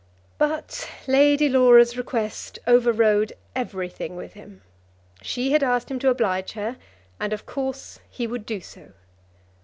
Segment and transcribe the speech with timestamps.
[0.39, 4.63] But Lady Laura's request overrode everything with him.
[5.21, 6.77] She had asked him to oblige her,
[7.19, 8.93] and of course he would do so.